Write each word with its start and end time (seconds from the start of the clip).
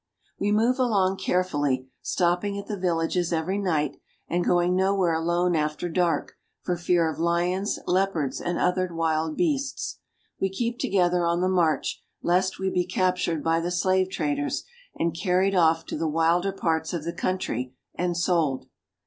We 0.39 0.51
move 0.51 0.79
along 0.79 1.17
carefully, 1.17 1.87
stopping 2.01 2.57
at 2.57 2.65
the 2.65 2.75
villages 2.75 3.31
every 3.31 3.59
night, 3.59 3.97
and 4.27 4.43
going 4.43 4.75
nowhere 4.75 5.13
alone 5.13 5.55
after 5.55 5.89
dark 5.89 6.37
for 6.63 6.75
fear 6.75 7.07
of 7.07 7.19
lions, 7.19 7.77
leopards, 7.85 8.41
and 8.41 8.57
other 8.57 8.89
wild 8.91 9.37
beasts. 9.37 9.99
We 10.39 10.49
keep 10.49 10.79
together 10.79 11.23
on 11.27 11.41
the 11.41 11.49
march, 11.49 12.01
lest 12.23 12.57
we 12.57 12.71
be 12.71 12.87
captured 12.87 13.43
by 13.43 13.59
the 13.59 13.69
slave 13.69 14.09
traders, 14.09 14.63
and 14.95 15.15
carried 15.15 15.53
off 15.53 15.85
to 15.85 15.97
the 15.99 16.09
wilder 16.09 16.51
parts 16.51 16.93
of 16.93 17.03
the 17.03 17.13
country, 17.13 17.75
and 17.93 18.17
sold. 18.17 18.65